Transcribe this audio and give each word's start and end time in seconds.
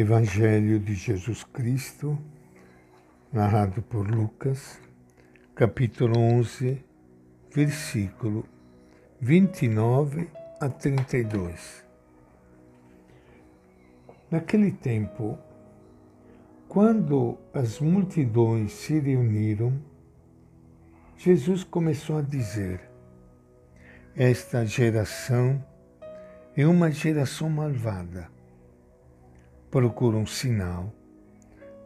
Evangelho 0.00 0.80
de 0.80 0.94
Jesus 0.94 1.44
Cristo, 1.44 2.18
narrado 3.30 3.82
por 3.82 4.08
Lucas, 4.10 4.80
capítulo 5.54 6.18
11, 6.18 6.82
versículo 7.54 8.46
29 9.20 10.30
a 10.58 10.70
32. 10.70 11.84
Naquele 14.30 14.72
tempo, 14.72 15.38
quando 16.66 17.36
as 17.52 17.78
multidões 17.78 18.72
se 18.72 18.98
reuniram, 18.98 19.78
Jesus 21.18 21.62
começou 21.62 22.16
a 22.16 22.22
dizer: 22.22 22.80
Esta 24.16 24.64
geração 24.64 25.62
é 26.56 26.66
uma 26.66 26.90
geração 26.90 27.50
malvada 27.50 28.39
procura 29.70 30.16
um 30.16 30.26
sinal, 30.26 30.92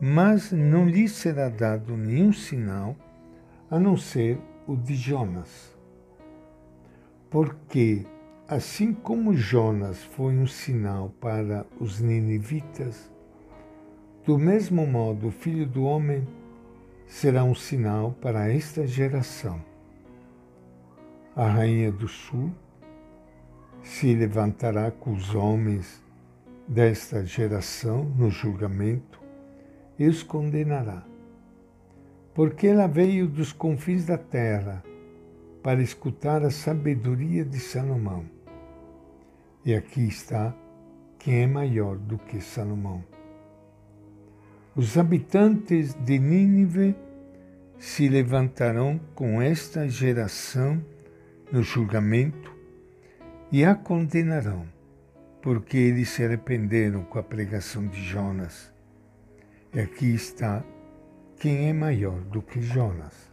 mas 0.00 0.52
não 0.52 0.86
lhe 0.86 1.08
será 1.08 1.48
dado 1.48 1.96
nenhum 1.96 2.32
sinal 2.32 2.96
a 3.70 3.78
não 3.78 3.96
ser 3.96 4.38
o 4.66 4.76
de 4.76 4.94
Jonas. 4.94 5.76
Porque, 7.28 8.06
assim 8.46 8.92
como 8.92 9.34
Jonas 9.34 10.02
foi 10.02 10.34
um 10.34 10.46
sinal 10.46 11.12
para 11.20 11.66
os 11.80 12.00
ninivitas, 12.00 13.10
do 14.24 14.38
mesmo 14.38 14.86
modo 14.86 15.28
o 15.28 15.32
Filho 15.32 15.66
do 15.66 15.82
Homem 15.82 16.26
será 17.06 17.42
um 17.42 17.54
sinal 17.54 18.12
para 18.20 18.52
esta 18.52 18.86
geração. 18.86 19.60
A 21.34 21.48
Rainha 21.48 21.90
do 21.90 22.06
Sul 22.06 22.52
se 23.82 24.14
levantará 24.14 24.90
com 24.90 25.12
os 25.12 25.34
homens 25.34 26.02
desta 26.72 27.22
geração 27.22 28.04
no 28.16 28.30
julgamento 28.30 29.20
e 29.98 30.06
os 30.06 30.22
condenará. 30.22 31.04
Porque 32.34 32.66
ela 32.66 32.86
veio 32.86 33.28
dos 33.28 33.52
confins 33.52 34.06
da 34.06 34.16
terra 34.16 34.82
para 35.62 35.82
escutar 35.82 36.42
a 36.42 36.50
sabedoria 36.50 37.44
de 37.44 37.60
Salomão. 37.60 38.24
E 39.66 39.74
aqui 39.74 40.08
está 40.08 40.54
quem 41.18 41.42
é 41.42 41.46
maior 41.46 41.98
do 41.98 42.16
que 42.16 42.40
Salomão. 42.40 43.04
Os 44.74 44.96
habitantes 44.96 45.92
de 45.92 46.18
Nínive 46.18 46.96
se 47.78 48.08
levantarão 48.08 48.98
com 49.14 49.42
esta 49.42 49.86
geração 49.86 50.82
no 51.52 51.62
julgamento 51.62 52.50
e 53.52 53.62
a 53.62 53.74
condenarão 53.74 54.66
porque 55.42 55.76
eles 55.76 56.08
se 56.08 56.24
arrependeram 56.24 57.02
com 57.02 57.18
a 57.18 57.22
pregação 57.22 57.86
de 57.88 58.00
Jonas. 58.00 58.72
E 59.74 59.80
aqui 59.80 60.14
está 60.14 60.64
quem 61.38 61.68
é 61.68 61.72
maior 61.72 62.20
do 62.20 62.40
que 62.40 62.62
Jonas. 62.62 63.32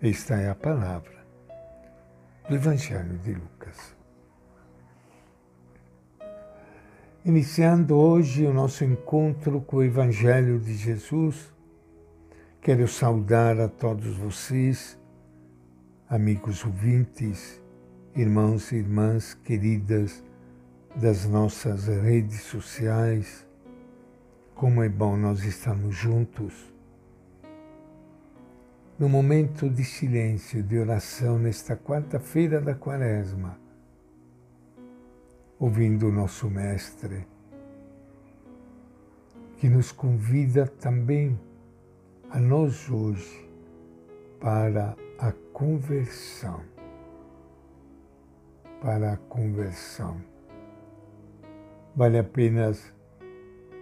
Esta 0.00 0.34
é 0.34 0.50
a 0.50 0.54
palavra 0.54 1.16
do 2.46 2.54
Evangelho 2.54 3.16
de 3.18 3.32
Lucas. 3.32 3.96
Iniciando 7.24 7.96
hoje 7.96 8.46
o 8.46 8.52
nosso 8.52 8.84
encontro 8.84 9.60
com 9.62 9.78
o 9.78 9.82
Evangelho 9.82 10.60
de 10.60 10.74
Jesus, 10.74 11.52
quero 12.60 12.86
saudar 12.86 13.58
a 13.58 13.68
todos 13.68 14.16
vocês, 14.16 14.98
amigos 16.08 16.64
ouvintes, 16.64 17.60
irmãos 18.14 18.72
e 18.72 18.76
irmãs 18.76 19.34
queridas 19.34 20.22
das 20.96 21.26
nossas 21.26 21.86
redes 21.86 22.42
sociais, 22.42 23.46
como 24.54 24.82
é 24.82 24.88
bom 24.88 25.16
nós 25.16 25.44
estarmos 25.44 25.94
juntos. 25.94 26.52
No 28.98 29.08
momento 29.08 29.70
de 29.70 29.84
silêncio, 29.84 30.62
de 30.62 30.76
oração, 30.78 31.38
nesta 31.38 31.76
quarta-feira 31.76 32.60
da 32.60 32.74
Quaresma, 32.74 33.56
ouvindo 35.58 36.08
o 36.08 36.12
nosso 36.12 36.50
Mestre, 36.50 37.24
que 39.58 39.68
nos 39.68 39.92
convida 39.92 40.66
também 40.66 41.38
a 42.30 42.40
nós 42.40 42.90
hoje 42.90 43.48
para 44.40 44.96
a 45.18 45.32
conversão 45.52 46.77
para 48.80 49.12
a 49.12 49.16
conversão. 49.16 50.20
Vale 51.94 52.18
a 52.18 52.24
pena 52.24 52.72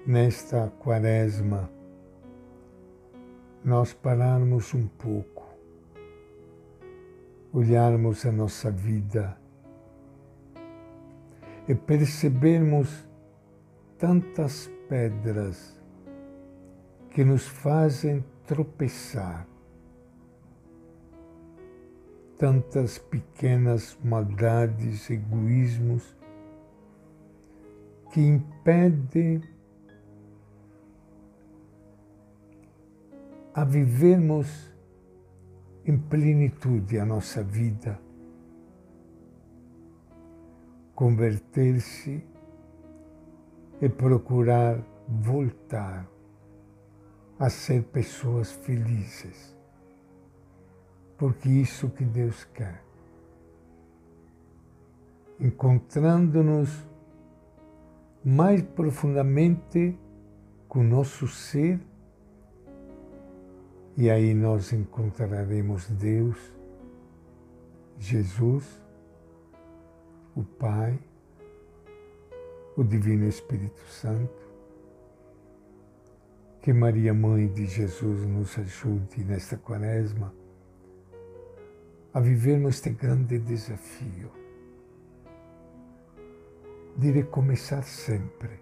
nesta 0.06 0.72
quaresma 0.78 1.70
nós 3.64 3.92
pararmos 3.92 4.72
um 4.74 4.86
pouco, 4.86 5.44
olharmos 7.52 8.24
a 8.24 8.30
nossa 8.30 8.70
vida 8.70 9.36
e 11.68 11.74
percebermos 11.74 13.06
tantas 13.98 14.70
pedras 14.88 15.76
que 17.10 17.24
nos 17.24 17.46
fazem 17.46 18.24
tropeçar 18.46 19.46
tantas 22.38 22.98
pequenas 22.98 23.96
maldades, 24.04 25.08
egoísmos 25.10 26.16
que 28.12 28.20
impedem 28.20 29.42
a 33.54 33.64
vivermos 33.64 34.70
em 35.84 35.96
plenitude 35.96 36.98
a 36.98 37.06
nossa 37.06 37.42
vida, 37.42 37.98
converter-se 40.94 42.22
e 43.80 43.88
procurar 43.88 44.78
voltar 45.08 46.06
a 47.38 47.48
ser 47.48 47.82
pessoas 47.84 48.50
felizes 48.50 49.55
porque 51.16 51.48
isso 51.48 51.88
que 51.90 52.04
Deus 52.04 52.44
quer. 52.54 52.82
Encontrando-nos 55.40 56.84
mais 58.24 58.62
profundamente 58.62 59.96
com 60.68 60.80
o 60.80 60.84
nosso 60.84 61.26
ser, 61.28 61.80
e 63.96 64.10
aí 64.10 64.34
nós 64.34 64.72
encontraremos 64.72 65.88
Deus, 65.90 66.36
Jesus, 67.98 68.64
o 70.34 70.42
Pai, 70.42 70.98
o 72.76 72.84
Divino 72.84 73.26
Espírito 73.26 73.80
Santo. 73.88 74.44
Que 76.60 76.72
Maria, 76.74 77.14
Mãe 77.14 77.46
de 77.46 77.64
Jesus, 77.64 78.26
nos 78.26 78.58
ajude 78.58 79.24
nesta 79.24 79.56
quaresma 79.56 80.34
a 82.16 82.20
vivermos 82.20 82.76
este 82.76 82.88
grande 82.88 83.38
desafio 83.38 84.30
de 86.96 87.10
recomeçar 87.10 87.84
sempre, 87.84 88.58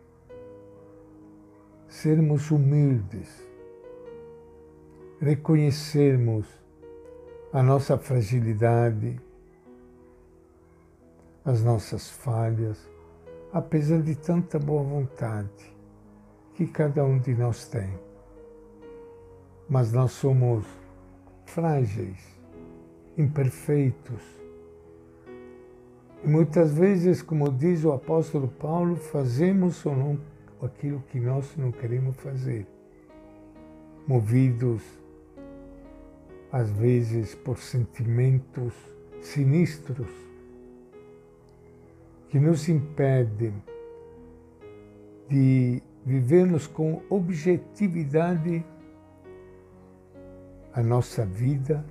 sermos 1.86 2.50
humildes, 2.50 3.46
reconhecermos 5.20 6.48
a 7.52 7.62
nossa 7.62 7.96
fragilidade, 7.96 9.20
as 11.44 11.62
nossas 11.62 12.10
falhas, 12.10 12.90
apesar 13.52 14.02
de 14.02 14.16
tanta 14.16 14.58
boa 14.58 14.82
vontade 14.82 15.72
que 16.54 16.66
cada 16.66 17.04
um 17.04 17.20
de 17.20 17.32
nós 17.36 17.68
tem. 17.68 17.96
Mas 19.68 19.92
nós 19.92 20.10
somos 20.10 20.66
frágeis 21.46 22.34
imperfeitos. 23.16 24.22
E 26.22 26.28
muitas 26.28 26.72
vezes, 26.72 27.22
como 27.22 27.50
diz 27.50 27.84
o 27.84 27.92
apóstolo 27.92 28.48
Paulo, 28.48 28.96
fazemos 28.96 29.84
ou 29.84 29.96
não 29.96 30.20
aquilo 30.62 31.02
que 31.10 31.20
nós 31.20 31.54
não 31.56 31.70
queremos 31.70 32.16
fazer, 32.16 32.66
movidos 34.06 34.82
às 36.50 36.70
vezes 36.70 37.34
por 37.34 37.58
sentimentos 37.58 38.72
sinistros 39.20 40.08
que 42.28 42.38
nos 42.38 42.68
impedem 42.68 43.54
de 45.28 45.82
vivermos 46.04 46.66
com 46.66 47.02
objetividade 47.08 48.64
a 50.72 50.82
nossa 50.82 51.24
vida 51.24 51.84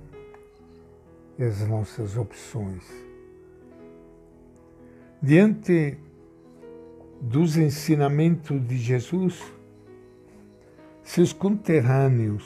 e 1.38 1.44
as 1.44 1.66
nossas 1.66 2.16
opções. 2.16 2.84
Diante 5.20 5.98
dos 7.20 7.56
ensinamentos 7.56 8.66
de 8.66 8.76
Jesus, 8.76 9.42
seus 11.02 11.32
conterrâneos, 11.32 12.44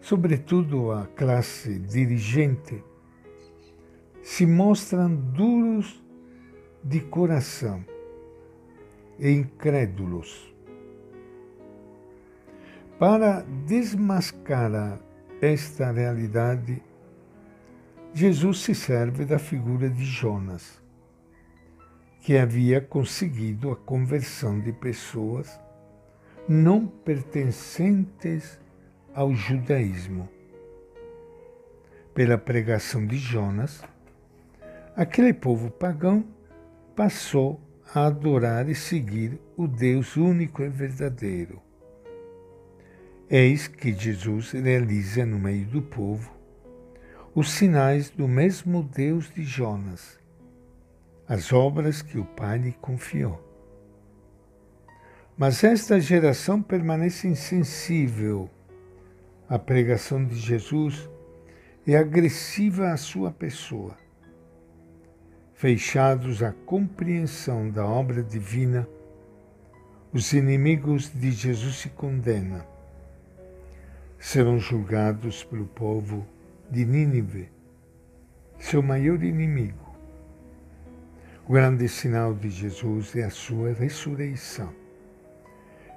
sobretudo 0.00 0.92
a 0.92 1.06
classe 1.06 1.78
dirigente, 1.78 2.82
se 4.22 4.46
mostram 4.46 5.14
duros 5.14 6.02
de 6.82 7.00
coração 7.00 7.84
e 9.18 9.30
incrédulos. 9.30 10.54
Para 12.98 13.42
desmascarar 13.66 15.00
esta 15.40 15.90
realidade, 15.90 16.82
Jesus 18.14 18.60
se 18.60 18.74
serve 18.74 19.24
da 19.24 19.38
figura 19.38 19.90
de 19.90 20.04
Jonas, 20.04 20.80
que 22.20 22.36
havia 22.36 22.80
conseguido 22.80 23.70
a 23.70 23.76
conversão 23.76 24.58
de 24.58 24.72
pessoas 24.72 25.60
não 26.48 26.86
pertencentes 26.86 28.58
ao 29.14 29.34
judaísmo. 29.34 30.28
Pela 32.14 32.38
pregação 32.38 33.06
de 33.06 33.16
Jonas, 33.16 33.82
aquele 34.96 35.34
povo 35.34 35.70
pagão 35.70 36.24
passou 36.94 37.60
a 37.94 38.06
adorar 38.06 38.68
e 38.68 38.74
seguir 38.74 39.38
o 39.56 39.68
Deus 39.68 40.16
único 40.16 40.62
e 40.62 40.68
verdadeiro. 40.68 41.60
Eis 43.28 43.66
que 43.66 43.92
Jesus 43.92 44.52
realiza 44.52 45.26
no 45.26 45.38
meio 45.38 45.66
do 45.66 45.82
povo 45.82 46.35
os 47.36 47.50
sinais 47.50 48.08
do 48.08 48.26
mesmo 48.26 48.82
Deus 48.82 49.30
de 49.30 49.42
Jonas, 49.42 50.18
as 51.28 51.52
obras 51.52 52.00
que 52.00 52.18
o 52.18 52.24
Pai 52.24 52.56
lhe 52.56 52.72
confiou. 52.72 53.38
Mas 55.36 55.62
esta 55.62 56.00
geração 56.00 56.62
permanece 56.62 57.28
insensível 57.28 58.48
à 59.50 59.58
pregação 59.58 60.24
de 60.24 60.34
Jesus 60.34 61.10
e 61.86 61.94
agressiva 61.94 62.90
à 62.90 62.96
sua 62.96 63.30
pessoa. 63.30 63.94
Fechados 65.52 66.42
à 66.42 66.52
compreensão 66.52 67.68
da 67.68 67.84
obra 67.84 68.22
divina, 68.22 68.88
os 70.10 70.32
inimigos 70.32 71.12
de 71.12 71.32
Jesus 71.32 71.76
se 71.76 71.90
condenam. 71.90 72.64
Serão 74.18 74.58
julgados 74.58 75.44
pelo 75.44 75.66
povo 75.66 76.26
de 76.70 76.84
Nínive, 76.84 77.50
seu 78.58 78.82
maior 78.82 79.22
inimigo. 79.22 79.94
O 81.48 81.52
grande 81.52 81.88
sinal 81.88 82.34
de 82.34 82.50
Jesus 82.50 83.14
é 83.14 83.24
a 83.24 83.30
sua 83.30 83.72
ressurreição. 83.72 84.72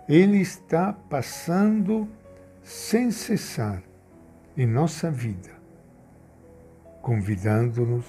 Ele 0.08 0.40
está 0.40 0.94
passando 0.94 2.08
sem 2.64 3.10
cessar 3.12 3.82
em 4.56 4.68
nossa 4.68 5.10
vida, 5.10 5.52
convidando-nos 7.02 8.06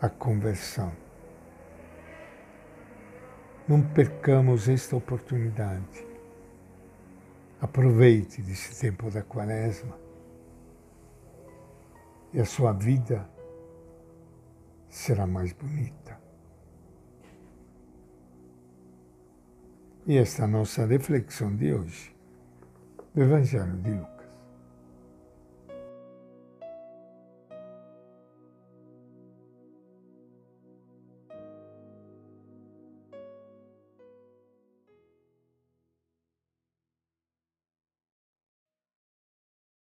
à 0.00 0.08
conversão. 0.08 0.92
Não 3.66 3.82
percamos 3.82 4.68
esta 4.68 4.96
oportunidade. 4.96 6.06
Aproveite 7.60 8.40
desse 8.42 8.80
tempo 8.80 9.10
da 9.10 9.22
quaresma 9.22 10.09
e 12.32 12.40
a 12.40 12.44
sua 12.44 12.72
vida 12.72 13.28
será 14.88 15.26
mais 15.26 15.52
bonita. 15.52 16.18
E 20.06 20.16
esta 20.16 20.42
é 20.42 20.44
a 20.44 20.48
nossa 20.48 20.86
reflexão 20.86 21.54
de 21.54 21.72
hoje 21.72 22.16
do 23.14 23.22
Evangelho 23.22 23.76
de 23.78 23.90
Lucas. 23.90 24.19